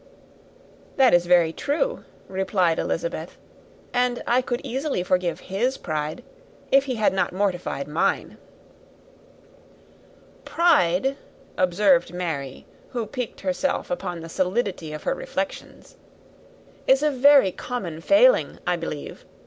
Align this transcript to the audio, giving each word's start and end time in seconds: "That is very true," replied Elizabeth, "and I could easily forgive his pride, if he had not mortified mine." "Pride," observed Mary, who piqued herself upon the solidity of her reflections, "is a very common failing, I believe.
"That 0.95 1.13
is 1.13 1.27
very 1.27 1.53
true," 1.53 2.05
replied 2.27 2.79
Elizabeth, 2.79 3.37
"and 3.93 4.23
I 4.25 4.41
could 4.41 4.59
easily 4.63 5.03
forgive 5.03 5.41
his 5.41 5.77
pride, 5.77 6.23
if 6.71 6.85
he 6.85 6.95
had 6.95 7.13
not 7.13 7.33
mortified 7.33 7.87
mine." 7.87 8.37
"Pride," 10.43 11.17
observed 11.55 12.15
Mary, 12.15 12.65
who 12.89 13.05
piqued 13.05 13.41
herself 13.41 13.91
upon 13.91 14.21
the 14.21 14.27
solidity 14.29 14.91
of 14.91 15.03
her 15.03 15.13
reflections, 15.13 15.97
"is 16.87 17.03
a 17.03 17.11
very 17.11 17.51
common 17.51 18.01
failing, 18.01 18.57
I 18.65 18.77
believe. 18.77 19.23